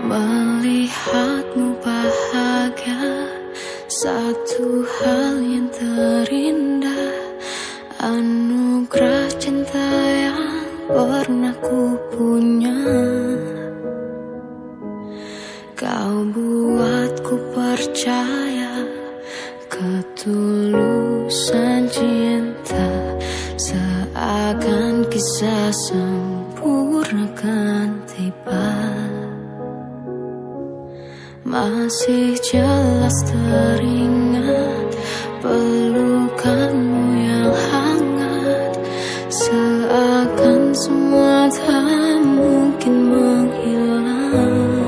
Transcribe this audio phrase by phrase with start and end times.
[0.00, 3.28] Melihatmu bahagia
[3.84, 7.12] Satu hal yang terindah.
[8.00, 12.80] Anugerah cinta yang pernah ku punya.
[15.76, 18.84] Kau buatku percaya
[19.68, 20.72] Ketulusan
[21.88, 22.88] cinta
[23.56, 29.19] Seakan kisah sempurna kan tiba
[31.50, 34.94] Masih jelas teringat
[35.42, 38.78] Pelukanmu yang hangat.
[39.26, 44.78] Seakan semua tak mungkin menghilang.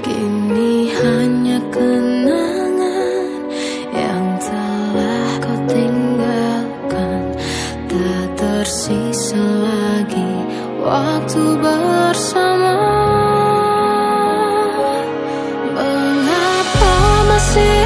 [0.00, 3.44] Kini hanya kenangan
[3.92, 7.22] Yang telah kau tinggalkan.
[7.92, 10.32] Tak tersisa lagi
[10.80, 12.43] waktu bersama
[17.44, 17.83] see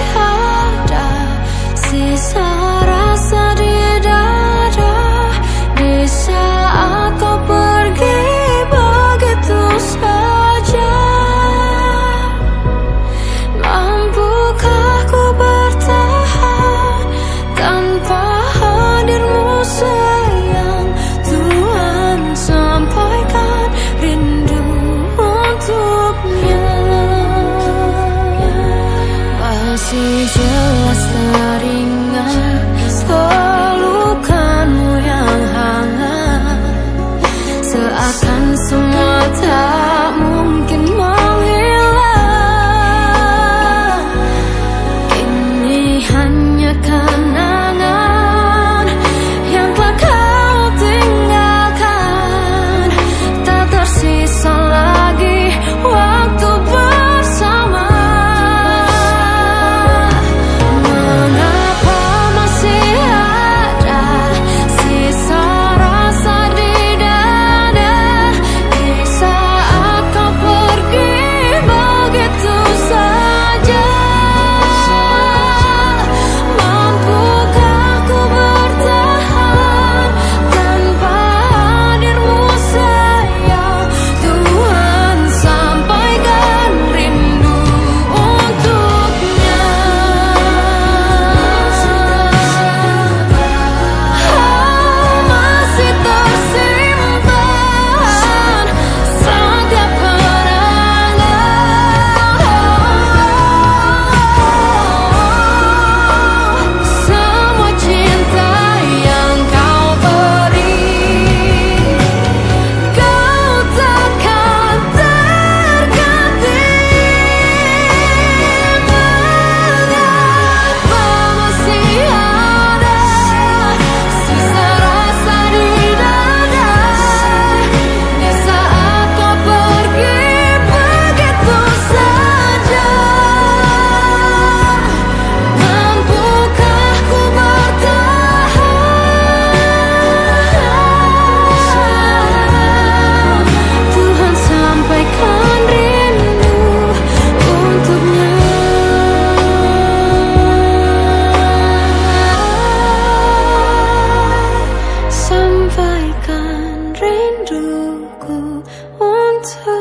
[159.48, 159.77] to